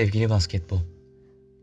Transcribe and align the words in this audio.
Sevgili 0.00 0.30
basketbol. 0.30 0.80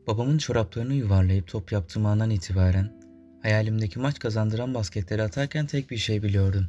Babamın 0.07 0.37
çoraplarını 0.37 0.93
yuvarlayıp 0.93 1.47
top 1.47 1.71
yaptığım 1.71 2.05
andan 2.05 2.29
itibaren 2.29 3.01
hayalimdeki 3.41 3.99
maç 3.99 4.19
kazandıran 4.19 4.73
basketleri 4.73 5.23
atarken 5.23 5.65
tek 5.65 5.91
bir 5.91 5.97
şey 5.97 6.23
biliyordum. 6.23 6.67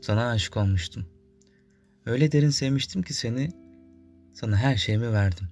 Sana 0.00 0.30
aşık 0.30 0.56
olmuştum. 0.56 1.06
Öyle 2.06 2.32
derin 2.32 2.50
sevmiştim 2.50 3.02
ki 3.02 3.14
seni, 3.14 3.50
sana 4.34 4.56
her 4.56 4.76
şeyimi 4.76 5.12
verdim. 5.12 5.46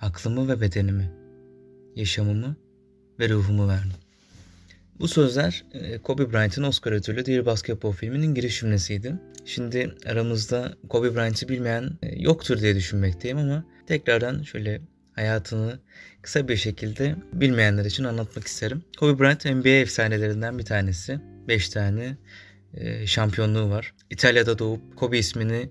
Aklımı 0.00 0.48
ve 0.48 0.60
bedenimi, 0.60 1.12
yaşamımı 1.96 2.56
ve 3.18 3.28
ruhumu 3.28 3.68
verdim. 3.68 4.03
Bu 5.00 5.08
sözler 5.08 5.64
e, 5.72 5.98
Kobe 5.98 6.32
Bryant'ın 6.32 6.62
Oscar 6.62 6.92
ödüllü 6.92 7.26
Dear 7.26 7.46
Basketball 7.46 7.92
filminin 7.92 8.34
giriş 8.34 8.60
cümlesiydi. 8.60 9.14
Şimdi 9.44 9.94
aramızda 10.06 10.74
Kobe 10.88 11.14
Bryant'ı 11.14 11.48
bilmeyen 11.48 11.90
e, 12.02 12.22
yoktur 12.22 12.60
diye 12.60 12.76
düşünmekteyim 12.76 13.38
ama 13.38 13.64
tekrardan 13.86 14.42
şöyle 14.42 14.80
hayatını 15.14 15.78
kısa 16.22 16.48
bir 16.48 16.56
şekilde 16.56 17.16
bilmeyenler 17.32 17.84
için 17.84 18.04
anlatmak 18.04 18.46
isterim. 18.46 18.84
Kobe 18.98 19.18
Bryant 19.18 19.44
NBA 19.44 19.68
efsanelerinden 19.68 20.58
bir 20.58 20.64
tanesi. 20.64 21.20
5 21.48 21.68
tane 21.68 22.16
e, 22.74 23.06
şampiyonluğu 23.06 23.70
var. 23.70 23.94
İtalya'da 24.10 24.58
doğup 24.58 24.96
Kobe 24.96 25.18
ismini 25.18 25.70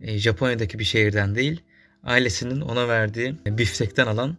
Japonya'daki 0.00 0.78
bir 0.78 0.84
şehirden 0.84 1.34
değil, 1.34 1.62
ailesinin 2.02 2.60
ona 2.60 2.88
verdiği 2.88 3.36
biftekten 3.46 4.06
alan 4.06 4.36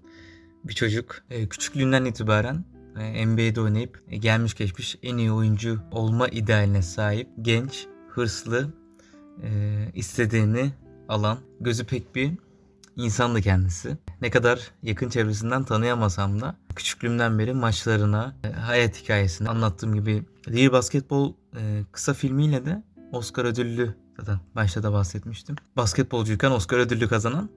bir 0.64 0.74
çocuk. 0.74 1.24
Küçüklüğünden 1.50 2.06
itibaren 2.06 2.75
NBA'de 2.96 3.62
oynayıp 3.62 4.04
e, 4.10 4.18
gelmiş 4.18 4.54
geçmiş 4.54 4.98
en 5.04 5.18
iyi 5.18 5.32
oyuncu 5.32 5.80
olma 5.92 6.28
idealine 6.28 6.82
sahip 6.82 7.30
genç, 7.42 7.88
hırslı, 8.10 8.74
e, 9.44 9.92
istediğini 9.94 10.72
alan, 11.10 11.38
gözü 11.60 11.86
pek 11.86 12.16
bir 12.16 12.32
insandı 12.96 13.42
kendisi. 13.42 13.98
Ne 14.22 14.30
kadar 14.30 14.72
yakın 14.84 15.10
çevresinden 15.10 15.64
tanıyamasam 15.64 16.42
da 16.42 16.56
küçüklüğümden 16.76 17.40
beri 17.40 17.54
maçlarına, 17.54 18.36
hayat 18.62 19.02
hikayesini 19.04 19.50
anlattığım 19.50 19.96
gibi 19.96 20.24
Real 20.48 20.72
Basketbol 20.72 21.34
kısa 21.92 22.14
filmiyle 22.14 22.66
de 22.66 22.84
Oscar 23.12 23.46
ödüllü 23.46 23.96
zaten 24.20 24.40
başta 24.56 24.84
da 24.84 24.94
bahsetmiştim. 24.94 25.56
Basketbolcuyken 25.78 26.52
Oscar 26.52 26.78
ödüllü 26.78 27.08
kazanan 27.08 27.50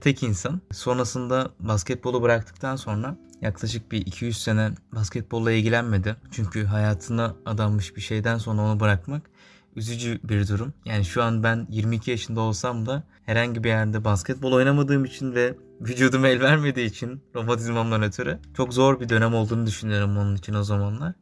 tek 0.00 0.22
insan. 0.22 0.60
Sonrasında 0.72 1.50
basketbolu 1.60 2.22
bıraktıktan 2.22 2.76
sonra 2.76 3.16
Yaklaşık 3.40 3.92
bir 3.92 4.06
200 4.06 4.42
sene 4.42 4.70
basketbolla 4.92 5.52
ilgilenmedi. 5.52 6.16
Çünkü 6.30 6.64
hayatına 6.64 7.36
adanmış 7.46 7.96
bir 7.96 8.00
şeyden 8.00 8.38
sonra 8.38 8.62
onu 8.62 8.80
bırakmak 8.80 9.30
üzücü 9.76 10.20
bir 10.24 10.48
durum. 10.48 10.74
Yani 10.84 11.04
şu 11.04 11.22
an 11.22 11.42
ben 11.42 11.66
22 11.70 12.10
yaşında 12.10 12.40
olsam 12.40 12.86
da 12.86 13.02
herhangi 13.26 13.64
bir 13.64 13.68
yerde 13.68 14.04
basketbol 14.04 14.52
oynamadığım 14.52 15.04
için 15.04 15.34
ve 15.34 15.54
vücudum 15.80 16.24
el 16.24 16.40
vermediği 16.40 16.86
için 16.86 17.22
romatizmamdan 17.34 18.02
ötürü 18.02 18.38
çok 18.56 18.74
zor 18.74 19.00
bir 19.00 19.08
dönem 19.08 19.34
olduğunu 19.34 19.66
düşünüyorum 19.66 20.16
onun 20.16 20.36
için 20.36 20.54
o 20.54 20.62
zamanlar. 20.62 21.12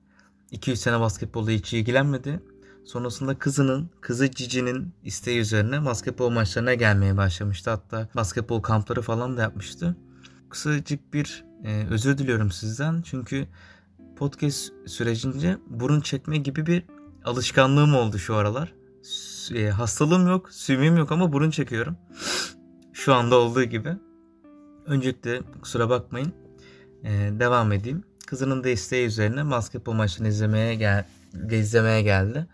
200 0.50 0.80
sene 0.80 1.00
basketbolla 1.00 1.50
hiç 1.50 1.72
ilgilenmedi. 1.72 2.40
Sonrasında 2.84 3.38
kızının, 3.38 3.90
kızı 4.00 4.30
Cici'nin 4.30 4.94
isteği 5.04 5.40
üzerine 5.40 5.84
basketbol 5.84 6.30
maçlarına 6.30 6.74
gelmeye 6.74 7.16
başlamıştı. 7.16 7.70
Hatta 7.70 8.08
basketbol 8.16 8.62
kampları 8.62 9.02
falan 9.02 9.36
da 9.36 9.42
yapmıştı. 9.42 9.96
Kısacık 10.50 11.14
bir 11.14 11.44
ee, 11.64 11.86
özür 11.90 12.18
diliyorum 12.18 12.50
sizden 12.50 13.02
çünkü 13.02 13.46
podcast 14.16 14.72
sürecince 14.86 15.58
burun 15.66 16.00
çekme 16.00 16.38
gibi 16.38 16.66
bir 16.66 16.84
alışkanlığım 17.24 17.94
oldu 17.94 18.18
şu 18.18 18.34
aralar. 18.34 18.72
E, 19.54 19.68
hastalığım 19.68 20.26
yok, 20.26 20.52
sümüğüm 20.52 20.96
yok 20.96 21.12
ama 21.12 21.32
burun 21.32 21.50
çekiyorum. 21.50 21.96
Şu 22.92 23.14
anda 23.14 23.36
olduğu 23.36 23.64
gibi. 23.64 23.96
Öncelikle 24.86 25.40
kusura 25.62 25.90
bakmayın. 25.90 26.32
E, 27.04 27.10
devam 27.40 27.72
edeyim. 27.72 28.04
Kızının 28.26 28.64
da 28.64 28.68
isteği 28.68 29.06
üzerine 29.06 29.50
basketbol 29.50 29.92
maçını 29.92 30.28
izlemeye 30.28 30.74
gel 30.74 31.06
izlemeye 31.50 32.02
geldi. 32.02 32.46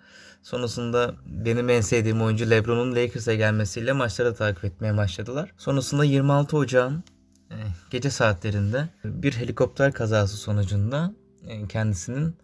Sonrasında 0.43 1.15
benim 1.27 1.69
en 1.69 1.81
sevdiğim 1.81 2.23
oyuncu 2.23 2.51
LeBron'un 2.51 2.95
Lakers'a 2.95 3.35
gelmesiyle 3.35 3.93
maçları 3.93 4.35
takip 4.35 4.65
etmeye 4.65 4.97
başladılar. 4.97 5.53
Sonrasında 5.59 6.05
26 6.05 6.57
Ocağın 6.57 6.95
e, 6.99 7.20
gece 7.91 8.11
saatlerinde 8.11 8.89
bir 9.05 9.33
helikopter 9.33 9.93
kazası 9.93 10.37
sonucunda 10.37 11.15
e, 11.47 11.69
kendisinin 11.69 12.37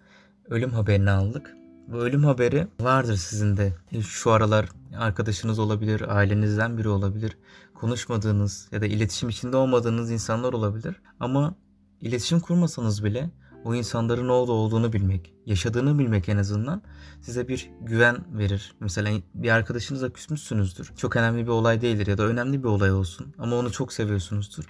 ölüm 0.50 0.70
haberini 0.70 1.10
aldık. 1.10 1.56
Bu 1.88 1.96
ölüm 1.96 2.24
haberi 2.24 2.66
vardır 2.80 3.16
sizin 3.16 3.56
de. 3.56 3.72
E, 3.92 4.02
şu 4.02 4.30
aralar 4.30 4.68
arkadaşınız 4.98 5.58
olabilir, 5.58 6.16
ailenizden 6.16 6.78
biri 6.78 6.88
olabilir. 6.88 7.38
Konuşmadığınız 7.74 8.68
ya 8.72 8.80
da 8.80 8.86
iletişim 8.86 9.28
içinde 9.28 9.56
olmadığınız 9.56 10.10
insanlar 10.10 10.52
olabilir. 10.52 10.96
Ama 11.20 11.54
iletişim 12.00 12.40
kurmasanız 12.40 13.04
bile 13.04 13.30
o 13.64 13.74
insanların 13.74 14.28
ne 14.28 14.32
olduğunu 14.32 14.92
bilmek, 14.92 15.34
yaşadığını 15.46 15.98
bilmek 15.98 16.28
en 16.28 16.36
azından 16.36 16.82
size 17.20 17.48
bir 17.48 17.70
güven 17.80 18.38
verir. 18.38 18.74
Mesela 18.80 19.20
bir 19.34 19.50
arkadaşınızla 19.50 20.12
küsmüşsünüzdür. 20.12 20.92
Çok 20.96 21.16
önemli 21.16 21.42
bir 21.42 21.50
olay 21.50 21.80
değildir 21.80 22.06
ya 22.06 22.18
da 22.18 22.22
önemli 22.22 22.62
bir 22.62 22.68
olay 22.68 22.92
olsun 22.92 23.34
ama 23.38 23.56
onu 23.56 23.72
çok 23.72 23.92
seviyorsunuzdur. 23.92 24.64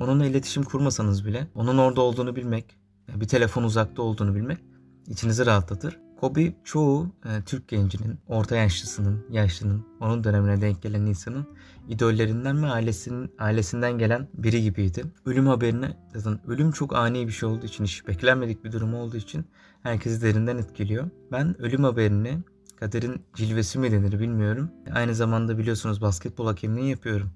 Onunla 0.00 0.26
iletişim 0.26 0.62
kurmasanız 0.62 1.26
bile 1.26 1.48
onun 1.54 1.78
orada 1.78 2.00
olduğunu 2.00 2.36
bilmek, 2.36 2.76
bir 3.14 3.28
telefon 3.28 3.62
uzakta 3.62 4.02
olduğunu 4.02 4.34
bilmek 4.34 4.58
içinizi 5.08 5.46
rahatlatır. 5.46 5.98
Kobe 6.20 6.52
çoğu 6.64 7.06
e, 7.24 7.42
Türk 7.46 7.68
gencinin, 7.68 8.18
orta 8.28 8.56
yaşlısının, 8.56 9.26
yaşlının, 9.30 9.86
onun 10.00 10.24
dönemine 10.24 10.60
denk 10.60 10.82
gelen 10.82 11.06
insanın 11.06 11.46
idollerinden 11.88 12.62
ve 12.62 12.66
ailesinin 12.66 13.32
ailesinden 13.38 13.98
gelen 13.98 14.28
biri 14.34 14.62
gibiydi. 14.62 15.04
Ölüm 15.26 15.46
haberini 15.46 15.96
zaten 16.14 16.50
ölüm 16.50 16.70
çok 16.72 16.96
ani 16.96 17.26
bir 17.26 17.32
şey 17.32 17.48
olduğu 17.48 17.66
için, 17.66 17.84
hiç 17.84 18.06
beklenmedik 18.06 18.64
bir 18.64 18.72
durum 18.72 18.94
olduğu 18.94 19.16
için 19.16 19.44
herkesi 19.82 20.22
derinden 20.22 20.58
etkiliyor. 20.58 21.10
Ben 21.32 21.62
ölüm 21.62 21.84
haberini 21.84 22.38
kaderin 22.76 23.22
cilvesi 23.34 23.78
mi 23.78 23.92
denir 23.92 24.20
bilmiyorum. 24.20 24.70
Aynı 24.94 25.14
zamanda 25.14 25.58
biliyorsunuz 25.58 26.00
basketbol 26.00 26.46
hakemliği 26.46 26.90
yapıyorum 26.90 27.30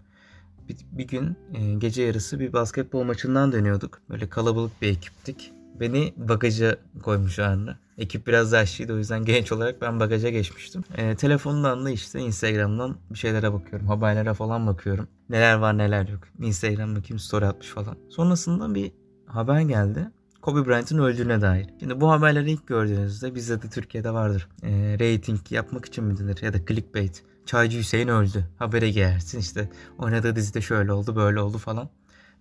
bir, 0.70 0.76
bir 0.98 1.08
gün 1.08 1.36
e, 1.54 1.74
gece 1.74 2.02
yarısı 2.02 2.40
bir 2.40 2.52
basketbol 2.52 3.02
maçından 3.04 3.52
dönüyorduk. 3.52 4.00
Böyle 4.10 4.28
kalabalık 4.28 4.82
bir 4.82 4.88
ekiptik. 4.88 5.52
Beni 5.80 6.12
bagaja 6.16 6.76
koymuşlardı. 7.02 7.78
Ekip 7.98 8.26
biraz 8.26 8.52
yaşlıydı 8.52 8.94
o 8.94 8.96
yüzden 8.96 9.24
genç 9.24 9.52
olarak 9.52 9.80
ben 9.80 10.00
bagaja 10.00 10.30
geçmiştim. 10.30 10.84
E, 10.96 11.16
telefondan 11.16 11.84
da 11.84 11.90
işte 11.90 12.20
Instagram'dan 12.20 12.96
bir 13.10 13.18
şeylere 13.18 13.52
bakıyorum. 13.52 13.88
Haberlere 13.88 14.34
falan 14.34 14.66
bakıyorum. 14.66 15.08
Neler 15.30 15.54
var 15.54 15.78
neler 15.78 16.08
yok. 16.08 16.20
Instagram 16.40 16.96
bakayım 16.96 17.18
story 17.18 17.46
atmış 17.46 17.68
falan. 17.68 17.96
Sonrasında 18.08 18.74
bir 18.74 18.92
haber 19.26 19.60
geldi. 19.60 20.10
Kobe 20.42 20.66
Bryant'ın 20.66 20.98
öldüğüne 20.98 21.40
dair. 21.40 21.66
Şimdi 21.80 22.00
bu 22.00 22.10
haberleri 22.10 22.50
ilk 22.50 22.66
gördüğünüzde 22.66 23.34
bizde 23.34 23.62
de 23.62 23.68
Türkiye'de 23.68 24.10
vardır. 24.10 24.48
E, 24.62 24.96
rating 25.00 25.40
yapmak 25.50 25.84
için 25.84 26.04
mi 26.04 26.18
denir 26.18 26.42
ya 26.42 26.54
da 26.54 26.66
clickbait. 26.66 27.22
Çaycı 27.46 27.78
Hüseyin 27.78 28.08
öldü. 28.08 28.46
Habere 28.58 28.90
gelsin 28.90 29.38
işte 29.38 29.70
oynadığı 29.98 30.36
dizide 30.36 30.60
şöyle 30.60 30.92
oldu 30.92 31.16
böyle 31.16 31.40
oldu 31.40 31.58
falan. 31.58 31.88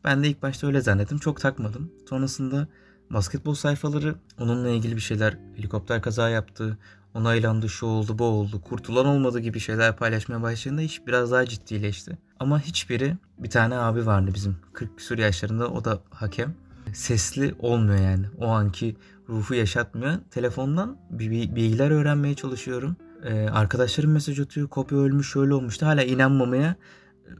Ben 0.03 0.23
de 0.23 0.27
ilk 0.27 0.41
başta 0.41 0.67
öyle 0.67 0.81
zannettim. 0.81 1.17
Çok 1.17 1.41
takmadım. 1.41 1.91
Sonrasında 2.09 2.67
basketbol 3.09 3.53
sayfaları 3.53 4.15
onunla 4.39 4.69
ilgili 4.69 4.95
bir 4.95 5.01
şeyler 5.01 5.38
helikopter 5.55 6.01
kaza 6.01 6.29
yaptı, 6.29 6.77
onaylandı, 7.13 7.69
şu 7.69 7.85
oldu, 7.85 8.19
bu 8.19 8.23
oldu, 8.23 8.61
kurtulan 8.61 9.05
olmadı 9.05 9.39
gibi 9.39 9.59
şeyler 9.59 9.97
paylaşmaya 9.97 10.41
başladığında 10.41 10.81
iş 10.81 11.07
biraz 11.07 11.31
daha 11.31 11.45
ciddileşti. 11.45 12.17
Ama 12.39 12.59
hiçbiri 12.59 13.18
bir 13.38 13.50
tane 13.50 13.75
abi 13.75 14.06
vardı 14.06 14.31
bizim 14.33 14.57
40 14.74 14.97
küsur 14.97 15.18
yaşlarında 15.18 15.68
o 15.68 15.85
da 15.85 16.01
hakem. 16.09 16.56
Sesli 16.94 17.56
olmuyor 17.59 18.00
yani. 18.00 18.25
O 18.38 18.47
anki 18.47 18.95
ruhu 19.29 19.53
yaşatmıyor. 19.53 20.13
Telefondan 20.31 20.97
bilgiler 21.09 21.91
öğrenmeye 21.91 22.35
çalışıyorum. 22.35 22.95
Ee, 23.24 23.50
arkadaşlarım 23.50 24.12
mesaj 24.12 24.39
atıyor. 24.39 24.68
Kopya 24.68 24.98
ölmüş 24.98 25.31
şöyle 25.31 25.54
olmuştu. 25.54 25.86
Hala 25.86 26.04
inanmamaya 26.04 26.75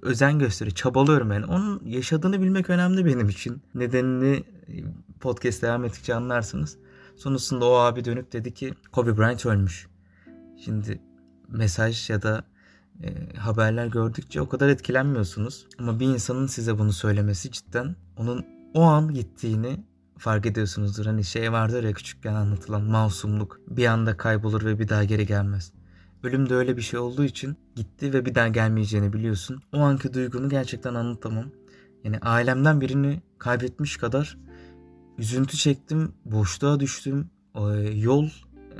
özen 0.02 0.40
gösteriyor. 0.40 0.76
Çabalıyorum 0.76 1.32
yani. 1.32 1.46
Onun 1.46 1.82
yaşadığını 1.86 2.42
bilmek 2.42 2.70
önemli 2.70 3.06
benim 3.06 3.30
için. 3.30 3.62
Nedenini 3.76 4.44
podcast 5.20 5.62
devam 5.62 5.86
ettikçe 5.86 6.16
anlarsınız. 6.16 6.78
Sonrasında 7.16 7.66
o 7.66 7.74
abi 7.74 8.06
dönüp 8.06 8.34
dedi 8.34 8.54
ki 8.54 8.74
Kobe 8.92 9.18
Bryant 9.18 9.46
ölmüş. 9.46 9.88
Şimdi 10.66 11.02
mesaj 11.48 12.10
ya 12.10 12.22
da 12.22 12.44
e, 13.04 13.38
haberler 13.38 13.88
gördükçe 13.88 14.42
o 14.42 14.50
kadar 14.50 14.70
etkilenmiyorsunuz. 14.70 15.68
Ama 15.78 16.00
bir 16.00 16.06
insanın 16.06 16.48
size 16.48 16.80
bunu 16.80 16.94
söylemesi 16.94 17.52
cidden 17.52 17.96
onun 18.18 18.46
o 18.74 18.82
an 18.82 19.14
gittiğini 19.14 19.84
fark 20.20 20.46
ediyorsunuzdur. 20.46 21.06
Hani 21.06 21.24
şey 21.24 21.52
vardır 21.52 21.84
ya 21.84 21.94
küçükken 21.94 22.34
anlatılan 22.34 22.84
masumluk 22.84 23.60
bir 23.68 23.86
anda 23.86 24.18
kaybolur 24.18 24.66
ve 24.66 24.80
bir 24.80 24.88
daha 24.88 25.04
geri 25.04 25.26
gelmez. 25.26 25.74
Ölüm 26.24 26.50
de 26.50 26.56
öyle 26.56 26.78
bir 26.78 26.82
şey 26.82 27.00
olduğu 27.00 27.24
için 27.24 27.58
gitti 27.76 28.14
ve 28.14 28.26
bir 28.26 28.36
daha 28.36 28.48
gelmeyeceğini 28.48 29.14
biliyorsun. 29.14 29.62
O 29.74 29.80
anki 29.80 30.14
duygunu 30.14 30.50
gerçekten 30.50 30.94
anlatamam. 30.94 31.46
Yani 32.04 32.20
ailemden 32.20 32.82
birini 32.82 33.22
kaybetmiş 33.38 33.98
kadar 33.98 34.38
üzüntü 35.18 35.58
çektim, 35.58 36.14
boşluğa 36.26 36.80
düştüm. 36.80 37.30
Yol, 37.94 38.30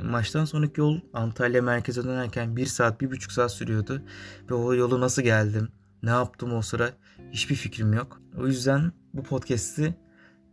maçtan 0.02 0.44
sonraki 0.44 0.80
yol 0.80 1.00
Antalya 1.12 1.62
merkeze 1.62 2.04
dönerken 2.04 2.56
bir 2.56 2.66
saat, 2.66 3.00
bir 3.00 3.10
buçuk 3.10 3.32
saat 3.32 3.52
sürüyordu. 3.52 4.02
Ve 4.50 4.54
o 4.54 4.74
yolu 4.74 5.00
nasıl 5.00 5.22
geldim? 5.22 5.68
Ne 6.02 6.10
yaptım 6.10 6.52
o 6.54 6.62
sıra 6.62 6.90
hiçbir 7.32 7.54
fikrim 7.54 7.92
yok. 7.92 8.20
O 8.38 8.46
yüzden 8.46 8.92
bu 9.14 9.22
podcast'i 9.22 9.94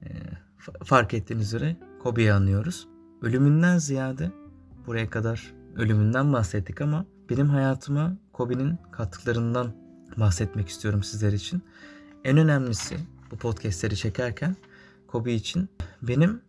e, 0.04 0.08
fark 0.84 1.14
ettiğiniz 1.14 1.48
üzere 1.48 1.76
Kobe'yi 2.04 2.34
anıyoruz. 2.34 2.88
Ölümünden 3.22 3.78
ziyade 3.78 4.32
buraya 4.88 5.10
kadar 5.10 5.54
ölümünden 5.76 6.34
bahsettik 6.34 6.82
ama 6.82 7.06
benim 7.30 7.50
hayatıma 7.50 8.18
Kobe'nin 8.34 8.78
kattıklarından 8.92 9.74
bahsetmek 10.18 10.70
istiyorum 10.70 11.04
sizler 11.04 11.34
için. 11.34 11.64
En 12.24 12.38
önemlisi 12.38 12.98
bu 13.32 13.38
podcastleri 13.38 13.96
çekerken 13.96 14.56
Kobe 15.08 15.34
için 15.34 15.70
benim 16.02 16.42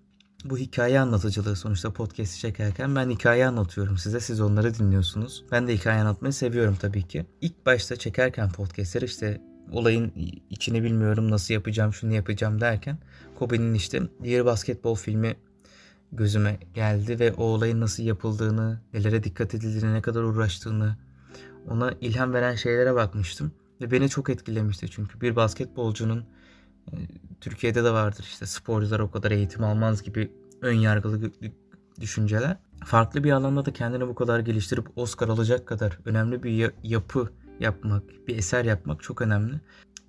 bu 0.44 0.58
hikaye 0.58 1.00
anlatıcılığı 1.00 1.56
sonuçta 1.56 1.92
podcast'i 1.92 2.38
çekerken 2.38 2.96
ben 2.96 3.10
hikaye 3.10 3.46
anlatıyorum 3.46 3.98
size. 3.98 4.20
Siz 4.20 4.40
onları 4.40 4.74
dinliyorsunuz. 4.74 5.44
Ben 5.52 5.68
de 5.68 5.74
hikaye 5.74 6.00
anlatmayı 6.00 6.32
seviyorum 6.32 6.76
tabii 6.80 7.02
ki. 7.02 7.26
İlk 7.40 7.66
başta 7.66 7.96
çekerken 7.96 8.50
podcast'leri 8.50 9.04
işte 9.04 9.40
olayın 9.72 10.12
içini 10.50 10.82
bilmiyorum 10.82 11.30
nasıl 11.30 11.54
yapacağım 11.54 11.92
şunu 11.92 12.14
yapacağım 12.14 12.60
derken 12.60 12.98
Kobe'nin 13.38 13.74
işte 13.74 14.02
diğer 14.22 14.44
basketbol 14.44 14.94
filmi 14.94 15.36
gözüme 16.12 16.58
geldi 16.74 17.20
ve 17.20 17.32
o 17.32 17.42
olayın 17.42 17.80
nasıl 17.80 18.02
yapıldığını, 18.02 18.80
nelere 18.94 19.24
dikkat 19.24 19.54
edildiğine, 19.54 19.94
ne 19.94 20.02
kadar 20.02 20.22
uğraştığını, 20.22 20.96
ona 21.68 21.92
ilham 22.00 22.32
veren 22.32 22.54
şeylere 22.54 22.94
bakmıştım. 22.94 23.52
Ve 23.80 23.90
beni 23.90 24.08
çok 24.08 24.30
etkilemişti 24.30 24.90
çünkü 24.90 25.20
bir 25.20 25.36
basketbolcunun 25.36 26.24
e, 26.92 26.94
Türkiye'de 27.40 27.84
de 27.84 27.90
vardır 27.90 28.24
işte 28.28 28.46
sporcular 28.46 29.00
o 29.00 29.10
kadar 29.10 29.30
eğitim 29.30 29.64
almaz 29.64 30.02
gibi 30.02 30.32
ön 30.62 30.74
yargılı 30.74 31.30
düşünceler. 32.00 32.56
Farklı 32.84 33.24
bir 33.24 33.32
alanda 33.32 33.64
da 33.64 33.72
kendini 33.72 34.08
bu 34.08 34.14
kadar 34.14 34.40
geliştirip 34.40 34.98
Oscar 34.98 35.28
alacak 35.28 35.66
kadar 35.66 35.98
önemli 36.04 36.42
bir 36.42 36.72
yapı 36.82 37.30
yapmak, 37.60 38.02
bir 38.28 38.38
eser 38.38 38.64
yapmak 38.64 39.02
çok 39.02 39.22
önemli. 39.22 39.60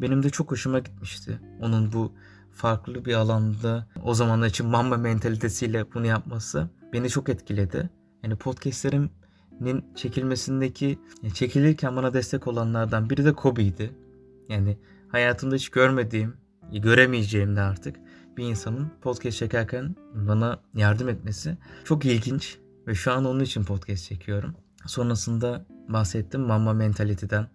Benim 0.01 0.23
de 0.23 0.29
çok 0.29 0.51
hoşuma 0.51 0.79
gitmişti. 0.79 1.39
Onun 1.61 1.93
bu 1.93 2.13
farklı 2.51 3.05
bir 3.05 3.13
alanda 3.13 3.87
o 4.03 4.13
zamanlar 4.13 4.47
için 4.47 4.67
mamba 4.67 4.97
mentalitesiyle 4.97 5.93
bunu 5.93 6.05
yapması 6.05 6.69
beni 6.93 7.09
çok 7.09 7.29
etkiledi. 7.29 7.89
Yani 8.23 8.35
podcastlerimin 8.35 9.85
çekilmesindeki 9.95 10.99
çekilirken 11.33 11.95
bana 11.95 12.13
destek 12.13 12.47
olanlardan 12.47 13.09
biri 13.09 13.25
de 13.25 13.33
Kobe'ydi. 13.33 13.91
Yani 14.49 14.77
hayatımda 15.07 15.55
hiç 15.55 15.69
görmediğim, 15.69 16.33
göremeyeceğim 16.71 17.55
de 17.55 17.61
artık 17.61 17.95
bir 18.37 18.43
insanın 18.43 18.91
podcast 19.01 19.37
çekerken 19.37 19.95
bana 20.13 20.59
yardım 20.73 21.09
etmesi 21.09 21.57
çok 21.85 22.05
ilginç 22.05 22.57
ve 22.87 22.95
şu 22.95 23.11
an 23.11 23.25
onun 23.25 23.39
için 23.39 23.63
podcast 23.63 24.05
çekiyorum. 24.05 24.55
Sonrasında 24.85 25.65
bahsettim 25.93 26.41
Mamba 26.41 26.73
mentaliteden. 26.73 27.47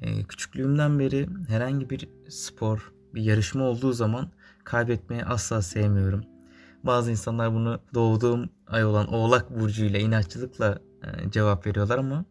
Ee, 0.00 0.24
küçüklüğümden 0.24 0.98
beri 0.98 1.28
herhangi 1.48 1.90
bir 1.90 2.08
spor, 2.28 2.92
bir 3.14 3.22
yarışma 3.22 3.64
olduğu 3.64 3.92
zaman 3.92 4.30
kaybetmeyi 4.64 5.24
asla 5.24 5.62
sevmiyorum. 5.62 6.24
Bazı 6.84 7.10
insanlar 7.10 7.54
bunu 7.54 7.80
doğduğum 7.94 8.48
ay 8.66 8.84
olan 8.84 9.12
Oğlak 9.12 9.60
Burcu 9.60 9.84
ile 9.84 10.00
inatçılıkla 10.00 10.78
e, 11.02 11.30
cevap 11.30 11.66
veriyorlar 11.66 11.98
ama 11.98 12.24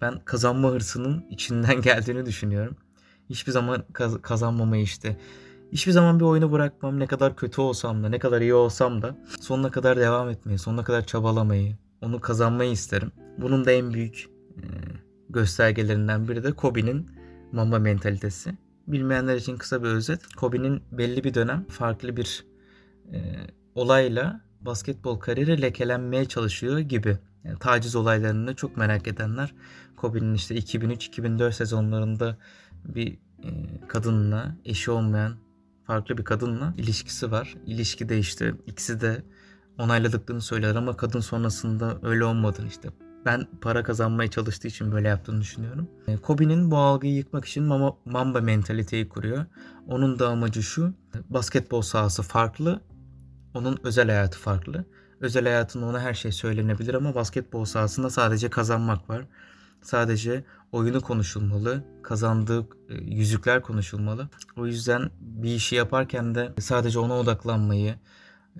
ben 0.00 0.20
kazanma 0.24 0.70
hırsının 0.70 1.24
içinden 1.30 1.80
geldiğini 1.82 2.26
düşünüyorum. 2.26 2.76
Hiçbir 3.30 3.52
zaman 3.52 3.84
kaz- 3.92 4.22
kazanmamayı 4.22 4.82
işte 4.82 5.16
hiçbir 5.72 5.92
zaman 5.92 6.20
bir 6.20 6.24
oyunu 6.24 6.52
bırakmam 6.52 7.00
ne 7.00 7.06
kadar 7.06 7.36
kötü 7.36 7.60
olsam 7.60 8.02
da 8.02 8.08
ne 8.08 8.18
kadar 8.18 8.40
iyi 8.40 8.54
olsam 8.54 9.02
da 9.02 9.16
sonuna 9.40 9.70
kadar 9.70 9.96
devam 9.96 10.30
etmeyi, 10.30 10.58
sonuna 10.58 10.84
kadar 10.84 11.06
çabalamayı, 11.06 11.76
onu 12.00 12.20
kazanmayı 12.20 12.70
isterim. 12.70 13.12
Bunun 13.38 13.64
da 13.64 13.72
en 13.72 13.94
büyük 13.94 14.26
e, 14.56 14.64
göstergelerinden 15.34 16.28
biri 16.28 16.44
de 16.44 16.52
Kobe'nin 16.52 17.10
Mamba 17.52 17.78
mentalitesi. 17.78 18.54
Bilmeyenler 18.86 19.36
için 19.36 19.56
kısa 19.56 19.82
bir 19.82 19.88
özet. 19.88 20.26
Kobe'nin 20.36 20.82
belli 20.92 21.24
bir 21.24 21.34
dönem 21.34 21.64
farklı 21.68 22.16
bir 22.16 22.44
e, 23.12 23.18
olayla 23.74 24.40
basketbol 24.60 25.18
kariyeri 25.18 25.62
lekelenmeye 25.62 26.24
çalışıyor 26.24 26.78
gibi. 26.78 27.18
Yani 27.44 27.58
taciz 27.58 27.96
olaylarını 27.96 28.54
çok 28.54 28.76
merak 28.76 29.08
edenler 29.08 29.54
Kobe'nin 29.96 30.34
işte 30.34 30.54
2003-2004 30.54 31.52
sezonlarında 31.52 32.36
bir 32.84 33.12
e, 33.44 33.48
kadınla 33.88 34.56
eşi 34.64 34.90
olmayan 34.90 35.34
farklı 35.86 36.18
bir 36.18 36.24
kadınla 36.24 36.74
ilişkisi 36.78 37.30
var. 37.30 37.54
İlişki 37.66 38.08
de 38.08 38.18
işte 38.18 38.54
ikisi 38.66 39.00
de 39.00 39.22
onayladıklarını 39.78 40.42
söyler 40.42 40.74
ama 40.74 40.96
kadın 40.96 41.20
sonrasında 41.20 41.98
öyle 42.02 42.24
olmadığını 42.24 42.68
işte 42.68 42.88
ben 43.24 43.46
para 43.60 43.82
kazanmaya 43.82 44.30
çalıştığı 44.30 44.68
için 44.68 44.92
böyle 44.92 45.08
yaptığını 45.08 45.40
düşünüyorum. 45.40 45.88
E, 46.06 46.16
Kobe'nin 46.16 46.70
bu 46.70 46.76
algıyı 46.76 47.14
yıkmak 47.14 47.44
için 47.44 47.64
mama, 47.64 47.96
Mamba 48.04 48.40
mentaliteyi 48.40 49.08
kuruyor. 49.08 49.46
Onun 49.86 50.18
da 50.18 50.28
amacı 50.28 50.62
şu. 50.62 50.94
Basketbol 51.30 51.82
sahası 51.82 52.22
farklı. 52.22 52.80
Onun 53.54 53.78
özel 53.84 54.06
hayatı 54.06 54.38
farklı. 54.38 54.84
Özel 55.20 55.44
hayatında 55.44 55.86
ona 55.86 56.00
her 56.00 56.14
şey 56.14 56.32
söylenebilir 56.32 56.94
ama 56.94 57.14
basketbol 57.14 57.64
sahasında 57.64 58.10
sadece 58.10 58.50
kazanmak 58.50 59.10
var. 59.10 59.26
Sadece 59.82 60.44
oyunu 60.72 61.00
konuşulmalı, 61.00 61.84
kazandığı 62.02 62.60
e, 62.88 62.94
yüzükler 62.94 63.62
konuşulmalı. 63.62 64.28
O 64.56 64.66
yüzden 64.66 65.10
bir 65.20 65.54
işi 65.54 65.76
yaparken 65.76 66.34
de 66.34 66.52
sadece 66.60 66.98
ona 66.98 67.18
odaklanmayı, 67.18 67.94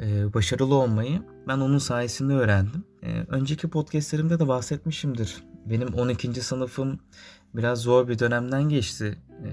e, 0.01 0.35
başarılı 0.35 0.75
olmayı 0.75 1.23
ben 1.49 1.59
onun 1.59 1.79
sayesinde 1.79 2.33
öğrendim. 2.33 2.85
E, 3.03 3.25
önceki 3.29 3.69
podcastlerimde 3.69 4.39
de 4.39 4.49
bahsetmişimdir. 4.49 5.45
Benim 5.67 5.95
12. 5.95 6.41
sınıfım 6.41 6.99
biraz 7.55 7.79
zor 7.79 8.09
bir 8.09 8.19
dönemden 8.19 8.69
geçti. 8.69 9.19
E, 9.31 9.49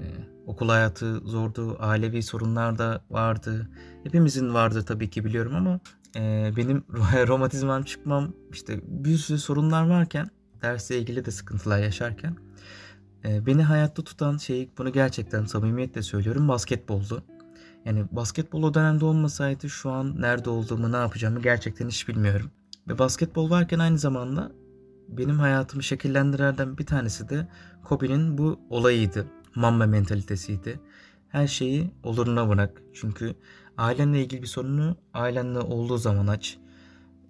okul 0.46 0.68
hayatı 0.68 1.20
zordu, 1.20 1.76
ailevi 1.80 2.22
sorunlar 2.22 2.78
da 2.78 3.04
vardı. 3.10 3.70
Hepimizin 4.04 4.54
vardı 4.54 4.84
tabii 4.84 5.10
ki 5.10 5.24
biliyorum 5.24 5.54
ama 5.54 5.80
benim 6.56 6.84
romatizmam 7.28 7.82
çıkmam 7.82 8.32
işte 8.52 8.80
bir 8.86 9.16
sürü 9.16 9.38
sorunlar 9.38 9.88
varken 9.88 10.30
dersle 10.62 10.98
ilgili 10.98 11.24
de 11.24 11.30
sıkıntılar 11.30 11.78
yaşarken 11.78 12.36
beni 13.24 13.62
hayatta 13.62 14.04
tutan 14.04 14.36
şey 14.36 14.70
bunu 14.78 14.92
gerçekten 14.92 15.44
samimiyetle 15.44 16.02
söylüyorum 16.02 16.48
basketboldu. 16.48 17.24
Yani 17.84 18.04
basketbol 18.10 18.62
o 18.62 18.74
dönemde 18.74 19.04
olmasaydı 19.04 19.70
şu 19.70 19.90
an 19.90 20.20
nerede 20.20 20.50
olduğumu 20.50 20.92
ne 20.92 20.96
yapacağımı 20.96 21.42
gerçekten 21.42 21.88
hiç 21.88 22.08
bilmiyorum. 22.08 22.50
Ve 22.88 22.98
basketbol 22.98 23.50
varken 23.50 23.78
aynı 23.78 23.98
zamanda 23.98 24.52
benim 25.08 25.38
hayatımı 25.38 25.82
şekillendirenlerden 25.82 26.78
bir 26.78 26.86
tanesi 26.86 27.28
de 27.28 27.48
Kobe'nin 27.84 28.38
bu 28.38 28.60
olayıydı. 28.70 29.26
Mamba 29.54 29.86
mentalitesiydi. 29.86 30.80
Her 31.28 31.46
şeyi 31.46 31.90
oluruna 32.02 32.48
bırak. 32.48 32.82
Çünkü 32.94 33.34
ailenle 33.78 34.22
ilgili 34.22 34.42
bir 34.42 34.46
sorunu 34.46 34.96
ailenle 35.14 35.58
olduğu 35.58 35.98
zaman 35.98 36.26
aç. 36.26 36.58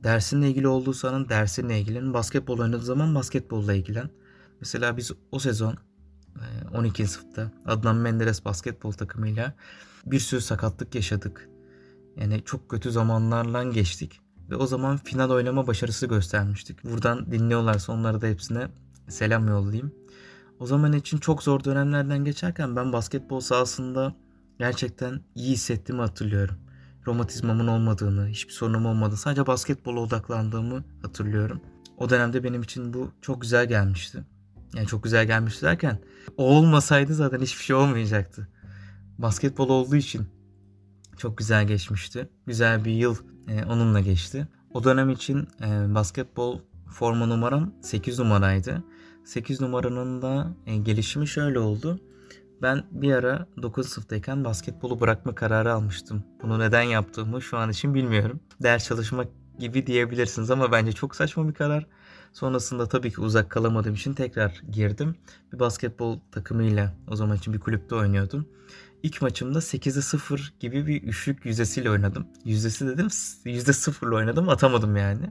Dersinle 0.04 0.48
ilgili 0.50 0.68
olduğu 0.68 0.92
zaman 0.92 1.28
dersinle 1.28 1.80
ilgilen. 1.80 2.14
Basketbol 2.14 2.58
oynadığı 2.58 2.82
zaman 2.82 3.14
basketbolla 3.14 3.74
ilgilen. 3.74 4.10
Mesela 4.60 4.96
biz 4.96 5.10
o 5.32 5.38
sezon 5.38 5.76
12. 6.74 7.06
sınıfta 7.06 7.50
Adnan 7.66 7.96
Menderes 7.96 8.44
basketbol 8.44 8.92
takımıyla 8.92 9.54
bir 10.06 10.20
sürü 10.20 10.40
sakatlık 10.40 10.94
yaşadık. 10.94 11.48
Yani 12.16 12.42
çok 12.44 12.68
kötü 12.68 12.90
zamanlarla 12.90 13.64
geçtik. 13.64 14.20
Ve 14.50 14.56
o 14.56 14.66
zaman 14.66 14.96
final 14.96 15.30
oynama 15.30 15.66
başarısı 15.66 16.06
göstermiştik. 16.06 16.84
Buradan 16.84 17.32
dinliyorlarsa 17.32 17.92
onlara 17.92 18.20
da 18.20 18.26
hepsine 18.26 18.68
selam 19.08 19.48
yollayayım. 19.48 19.94
O 20.60 20.66
zaman 20.66 20.92
için 20.92 21.18
çok 21.18 21.42
zor 21.42 21.64
dönemlerden 21.64 22.24
geçerken 22.24 22.76
ben 22.76 22.92
basketbol 22.92 23.40
sahasında 23.40 24.14
gerçekten 24.58 25.20
iyi 25.34 25.52
hissettiğimi 25.52 26.02
hatırlıyorum. 26.02 26.56
Romatizmamın 27.06 27.66
olmadığını, 27.66 28.28
hiçbir 28.28 28.52
sorunum 28.52 28.86
olmadığını, 28.86 29.16
sadece 29.16 29.46
basketbola 29.46 30.00
odaklandığımı 30.00 30.84
hatırlıyorum. 31.02 31.60
O 31.98 32.10
dönemde 32.10 32.44
benim 32.44 32.62
için 32.62 32.94
bu 32.94 33.10
çok 33.22 33.42
güzel 33.42 33.68
gelmişti. 33.68 34.24
Yani 34.74 34.86
çok 34.86 35.04
güzel 35.04 35.26
gelmişti 35.26 35.62
derken 35.62 35.98
o 36.36 36.44
olmasaydı 36.44 37.14
zaten 37.14 37.40
hiçbir 37.40 37.64
şey 37.64 37.76
olmayacaktı. 37.76 38.48
Basketbol 39.18 39.68
olduğu 39.68 39.96
için 39.96 40.26
çok 41.16 41.38
güzel 41.38 41.66
geçmişti. 41.66 42.28
Güzel 42.46 42.84
bir 42.84 42.92
yıl 42.92 43.16
e, 43.48 43.64
onunla 43.64 44.00
geçti. 44.00 44.48
O 44.74 44.84
dönem 44.84 45.10
için 45.10 45.48
e, 45.60 45.94
basketbol 45.94 46.60
forma 46.90 47.26
numaram 47.26 47.74
8 47.82 48.18
numaraydı. 48.18 48.84
8 49.24 49.60
numaranın 49.60 50.22
da 50.22 50.54
e, 50.66 50.76
gelişimi 50.76 51.28
şöyle 51.28 51.58
oldu. 51.58 52.00
Ben 52.62 52.84
bir 52.90 53.12
ara 53.12 53.46
9 53.62 53.88
sınıftayken 53.88 54.44
basketbolu 54.44 55.00
bırakma 55.00 55.34
kararı 55.34 55.72
almıştım. 55.72 56.24
Bunu 56.42 56.58
neden 56.58 56.82
yaptığımı 56.82 57.42
şu 57.42 57.58
an 57.58 57.70
için 57.70 57.94
bilmiyorum. 57.94 58.40
Ders 58.62 58.88
çalışmak 58.88 59.28
gibi 59.58 59.86
diyebilirsiniz 59.86 60.50
ama 60.50 60.72
bence 60.72 60.92
çok 60.92 61.16
saçma 61.16 61.48
bir 61.48 61.54
karar. 61.54 61.86
Sonrasında 62.32 62.88
tabii 62.88 63.10
ki 63.10 63.20
uzak 63.20 63.50
kalamadığım 63.50 63.94
için 63.94 64.14
tekrar 64.14 64.62
girdim. 64.70 65.16
Bir 65.52 65.58
basketbol 65.58 66.18
takımıyla 66.32 66.94
o 67.08 67.16
zaman 67.16 67.36
için 67.36 67.54
bir 67.54 67.60
kulüpte 67.60 67.94
oynuyordum. 67.94 68.46
İlk 69.02 69.22
maçımda 69.22 69.58
8'e 69.58 70.02
0 70.02 70.54
gibi 70.60 70.86
bir 70.86 71.02
üçlük 71.02 71.46
yüzdesiyle 71.46 71.90
oynadım. 71.90 72.26
Yüzdesi 72.44 72.86
dedim 72.86 73.08
yüzde 73.44 73.72
sıfırla 73.72 74.16
oynadım 74.16 74.48
atamadım 74.48 74.96
yani. 74.96 75.30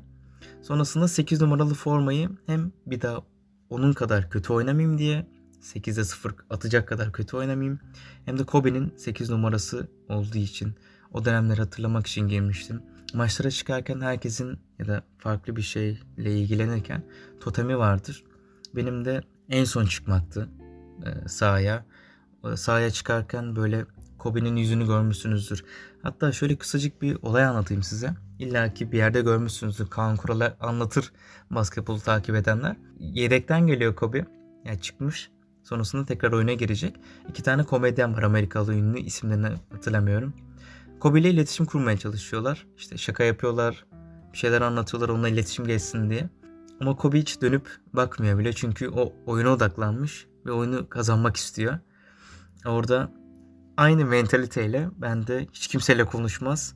Sonrasında 0.62 1.08
8 1.08 1.42
numaralı 1.42 1.74
formayı 1.74 2.30
hem 2.46 2.72
bir 2.86 3.02
daha 3.02 3.24
onun 3.70 3.94
kadar 3.94 4.30
kötü 4.30 4.54
oynamayayım 4.54 4.98
diye 4.98 5.28
8'de 5.62 6.04
0 6.04 6.36
atacak 6.50 6.88
kadar 6.88 7.12
kötü 7.12 7.38
oynamayayım. 7.38 7.80
Hem 8.26 8.40
de 8.40 8.44
Kobe'nin 8.44 8.94
8 8.98 9.30
numarası 9.30 9.88
olduğu 10.10 10.38
için 10.38 10.76
o 11.12 11.26
dönemleri 11.26 11.62
hatırlamak 11.62 12.08
için 12.08 12.28
girmiştim. 12.28 12.82
Maçlara 13.14 13.52
çıkarken 13.52 14.02
herkesin 14.02 14.60
ya 14.80 14.88
da 14.88 15.04
farklı 15.18 15.56
bir 15.56 15.62
şeyle 15.62 16.40
ilgilenirken 16.40 17.04
totemi 17.40 17.78
vardır. 17.78 18.24
Benim 18.76 19.06
de 19.06 19.22
en 19.50 19.64
son 19.64 19.86
çıkmaktı 19.86 20.50
e, 21.06 21.28
sahaya. 21.28 21.86
E, 22.44 22.58
sahaya 22.58 22.92
çıkarken 22.92 23.56
böyle 23.56 23.86
Kobe'nin 24.18 24.56
yüzünü 24.56 24.86
görmüşsünüzdür. 24.86 25.64
Hatta 26.04 26.32
şöyle 26.32 26.56
kısacık 26.56 27.02
bir 27.02 27.18
olay 27.22 27.44
anlatayım 27.46 27.84
size. 27.84 28.14
İlla 28.40 28.74
ki 28.74 28.92
bir 28.92 28.98
yerde 28.98 29.22
görmüşsünüzdür. 29.22 29.88
Kaan 29.88 30.18
Kural'a 30.18 30.58
anlatır 30.60 31.12
basketbolu 31.52 32.00
takip 32.00 32.36
edenler. 32.36 32.76
Yedekten 33.00 33.68
geliyor 33.68 33.96
Kobe. 33.96 34.26
Yani 34.66 34.82
çıkmış. 34.82 35.32
Sonrasında 35.64 36.06
tekrar 36.06 36.32
oyuna 36.32 36.54
girecek. 36.54 36.96
İki 37.30 37.44
tane 37.44 37.64
komedyen 37.64 38.14
var 38.14 38.24
Amerikalı 38.24 38.74
ünlü. 38.74 39.00
isimlerini 39.00 39.48
hatırlamıyorum. 39.72 40.34
Kobe 41.00 41.20
ile 41.20 41.30
iletişim 41.30 41.66
kurmaya 41.66 41.98
çalışıyorlar. 41.98 42.68
İşte 42.78 42.98
şaka 42.98 43.24
yapıyorlar. 43.24 43.86
Bir 44.34 44.38
şeyler 44.38 44.62
anlatıyorlar 44.62 45.10
onunla 45.10 45.30
iletişim 45.30 45.68
geçsin 45.68 46.10
diye. 46.10 46.30
Ama 46.82 46.96
Kobe 46.96 47.20
hiç 47.20 47.42
dönüp 47.42 47.78
bakmıyor 47.94 48.40
bile. 48.40 48.54
Çünkü 48.54 48.90
o 48.90 49.14
oyuna 49.26 49.50
odaklanmış 49.50 50.28
ve 50.46 50.52
oyunu 50.52 50.90
kazanmak 50.90 51.38
istiyor. 51.38 51.80
Orada 52.66 53.12
aynı 53.78 54.06
mentaliteyle 54.06 54.90
ben 54.98 55.28
de 55.28 55.48
hiç 55.54 55.68
kimseyle 55.68 56.06
konuşmaz. 56.06 56.76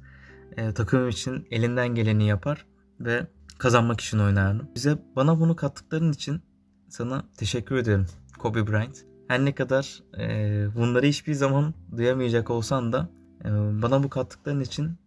E, 0.57 0.73
takımım 0.73 1.09
için 1.09 1.47
elinden 1.51 1.87
geleni 1.87 2.27
yapar 2.27 2.65
ve 2.99 3.27
kazanmak 3.57 4.01
için 4.01 4.19
oynardım. 4.19 4.67
Bize 4.75 4.97
bana 5.15 5.39
bunu 5.39 5.55
kattıkların 5.55 6.11
için 6.11 6.41
sana 6.89 7.23
teşekkür 7.37 7.75
ederim 7.75 8.05
Kobe 8.37 8.67
Bryant. 8.67 8.97
Her 9.27 9.45
ne 9.45 9.55
kadar 9.55 10.03
e, 10.19 10.67
bunları 10.75 11.05
hiçbir 11.05 11.33
zaman 11.33 11.73
duyamayacak 11.97 12.49
olsan 12.49 12.93
da 12.93 13.09
e, 13.45 13.49
bana 13.81 14.03
bu 14.03 14.09
kattıkların 14.09 14.59
için 14.59 14.97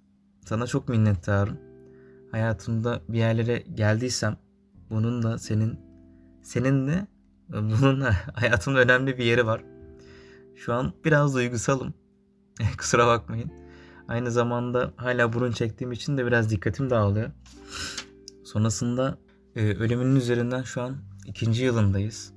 sana 0.44 0.66
çok 0.66 0.88
minnettarım. 0.88 1.58
Hayatımda 2.30 3.00
bir 3.08 3.18
yerlere 3.18 3.58
geldiysem 3.74 4.36
bunun 4.90 5.22
da 5.22 5.38
senin 5.38 5.80
senin 6.42 6.88
de 6.88 7.06
bunun 7.48 8.00
hayatımda 8.34 8.78
önemli 8.78 9.18
bir 9.18 9.24
yeri 9.24 9.46
var. 9.46 9.62
Şu 10.58 10.74
an 10.74 10.92
biraz 11.04 11.34
duygusalım. 11.34 11.94
Kusura 12.78 13.06
bakmayın. 13.06 13.50
Aynı 14.08 14.30
zamanda 14.30 14.92
hala 14.96 15.32
burun 15.32 15.52
çektiğim 15.52 15.92
için 15.92 16.18
de 16.18 16.26
biraz 16.26 16.50
dikkatim 16.50 16.90
dağılıyor. 16.90 17.30
Sonrasında 18.44 19.18
e, 19.56 19.60
ölümünün 19.62 20.16
üzerinden 20.16 20.62
şu 20.62 20.82
an 20.82 20.96
ikinci 21.26 21.64
yılındayız. 21.64 22.32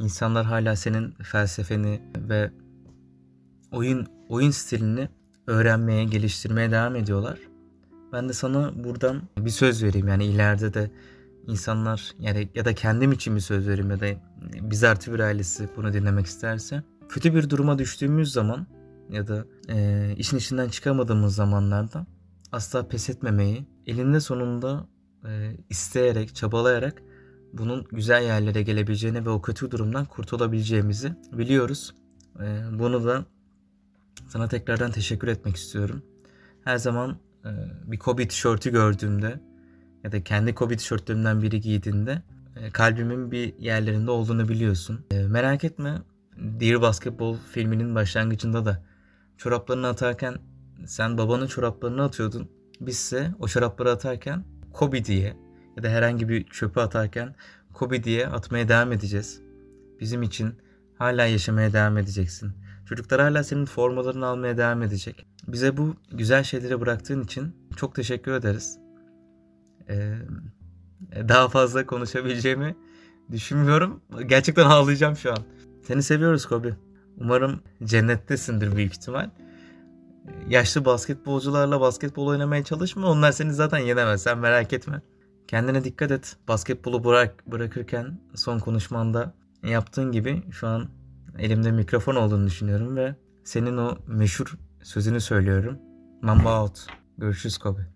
İnsanlar 0.00 0.44
hala 0.44 0.76
senin 0.76 1.10
felsefeni 1.10 2.00
ve 2.16 2.50
oyun 3.72 4.06
oyun 4.28 4.50
stilini 4.50 5.08
öğrenmeye, 5.46 6.04
geliştirmeye 6.04 6.70
devam 6.70 6.96
ediyorlar. 6.96 7.38
Ben 8.12 8.28
de 8.28 8.32
sana 8.32 8.84
buradan 8.84 9.22
bir 9.38 9.50
söz 9.50 9.82
vereyim. 9.82 10.08
Yani 10.08 10.24
ileride 10.24 10.74
de 10.74 10.90
insanlar 11.46 12.12
yani 12.18 12.48
ya 12.54 12.64
da 12.64 12.74
kendim 12.74 13.12
için 13.12 13.36
bir 13.36 13.40
söz 13.40 13.68
vereyim 13.68 13.90
ya 13.90 14.00
da 14.00 14.06
biz 14.60 14.84
artı 14.84 15.14
bir 15.14 15.20
ailesi 15.20 15.68
bunu 15.76 15.92
dinlemek 15.92 16.26
isterse. 16.26 16.82
Kötü 17.08 17.34
bir 17.34 17.50
duruma 17.50 17.78
düştüğümüz 17.78 18.32
zaman 18.32 18.66
ya 19.10 19.28
da 19.28 19.44
e, 19.68 20.14
işin 20.16 20.36
içinden 20.36 20.68
çıkamadığımız 20.68 21.34
zamanlarda 21.34 22.06
asla 22.52 22.88
pes 22.88 23.10
etmemeyi, 23.10 23.66
elinde 23.86 24.20
sonunda 24.20 24.86
e, 25.24 25.56
isteyerek, 25.70 26.34
çabalayarak 26.34 27.02
bunun 27.52 27.86
güzel 27.92 28.22
yerlere 28.22 28.62
gelebileceğini 28.62 29.26
ve 29.26 29.30
o 29.30 29.42
kötü 29.42 29.70
durumdan 29.70 30.04
kurtulabileceğimizi 30.04 31.14
biliyoruz. 31.32 31.94
E, 32.40 32.78
bunu 32.78 33.04
da 33.04 33.24
sana 34.28 34.48
tekrardan 34.48 34.90
teşekkür 34.90 35.28
etmek 35.28 35.56
istiyorum. 35.56 36.02
Her 36.64 36.76
zaman 36.76 37.16
e, 37.44 37.50
bir 37.84 37.98
Kobe 37.98 38.28
tişörtü 38.28 38.70
gördüğümde 38.70 39.40
ya 40.04 40.12
da 40.12 40.24
kendi 40.24 40.54
Kobe 40.54 40.76
tişörtlerimden 40.76 41.42
biri 41.42 41.60
giydiğinde 41.60 42.22
e, 42.56 42.70
kalbimin 42.70 43.30
bir 43.30 43.58
yerlerinde 43.58 44.10
olduğunu 44.10 44.48
biliyorsun. 44.48 45.04
E, 45.10 45.26
merak 45.26 45.64
etme. 45.64 46.02
Dear 46.38 46.82
Basketball 46.82 47.36
filminin 47.52 47.94
başlangıcında 47.94 48.64
da 48.64 48.82
çoraplarını 49.38 49.86
atarken 49.86 50.38
sen 50.86 51.18
babanın 51.18 51.46
çoraplarını 51.46 52.02
atıyordun. 52.02 52.50
Bizse 52.80 53.30
o 53.38 53.48
çorapları 53.48 53.90
atarken 53.90 54.44
Kobe 54.72 55.04
diye 55.04 55.36
ya 55.76 55.82
da 55.82 55.88
herhangi 55.88 56.28
bir 56.28 56.46
çöpü 56.46 56.80
atarken 56.80 57.34
Kobe 57.72 58.04
diye 58.04 58.26
atmaya 58.26 58.68
devam 58.68 58.92
edeceğiz. 58.92 59.40
Bizim 60.00 60.22
için 60.22 60.54
hala 60.98 61.26
yaşamaya 61.26 61.72
devam 61.72 61.98
edeceksin. 61.98 62.52
Çocuklar 62.86 63.20
hala 63.20 63.44
senin 63.44 63.64
formalarını 63.64 64.26
almaya 64.26 64.56
devam 64.56 64.82
edecek. 64.82 65.26
Bize 65.48 65.76
bu 65.76 65.96
güzel 66.12 66.42
şeyleri 66.42 66.80
bıraktığın 66.80 67.22
için 67.22 67.56
çok 67.76 67.94
teşekkür 67.94 68.32
ederiz. 68.32 68.78
Ee, 69.88 70.14
daha 71.28 71.48
fazla 71.48 71.86
konuşabileceğimi 71.86 72.76
düşünmüyorum. 73.32 74.00
Gerçekten 74.26 74.64
ağlayacağım 74.64 75.16
şu 75.16 75.32
an. 75.32 75.38
Seni 75.86 76.02
seviyoruz 76.02 76.46
Kobe. 76.46 76.76
Umarım 77.20 77.60
cennettesindir 77.84 78.76
büyük 78.76 78.92
ihtimal. 78.92 79.30
Yaşlı 80.48 80.84
basketbolcularla 80.84 81.80
basketbol 81.80 82.26
oynamaya 82.26 82.64
çalışma. 82.64 83.08
Onlar 83.08 83.32
seni 83.32 83.52
zaten 83.52 83.78
yenemez. 83.78 84.22
Sen 84.22 84.38
merak 84.38 84.72
etme. 84.72 85.02
Kendine 85.48 85.84
dikkat 85.84 86.10
et. 86.10 86.36
Basketbolu 86.48 87.04
bırak 87.04 87.46
bırakırken 87.46 88.20
son 88.34 88.58
konuşmanda 88.58 89.34
yaptığın 89.62 90.12
gibi 90.12 90.42
şu 90.50 90.66
an 90.66 90.88
elimde 91.38 91.70
mikrofon 91.72 92.14
olduğunu 92.14 92.46
düşünüyorum 92.46 92.96
ve 92.96 93.14
senin 93.44 93.76
o 93.76 93.98
meşhur 94.06 94.54
sözünü 94.82 95.20
söylüyorum. 95.20 95.78
Mamba 96.22 96.62
out. 96.62 96.86
Görüşürüz 97.18 97.58
Kobe. 97.58 97.93